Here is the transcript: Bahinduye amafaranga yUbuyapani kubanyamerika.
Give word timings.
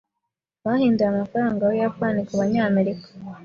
Bahinduye 0.65 1.07
amafaranga 1.13 1.61
yUbuyapani 1.65 2.19
kubanyamerika. 2.27 3.07